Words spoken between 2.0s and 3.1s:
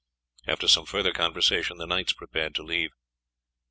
prepared to leave.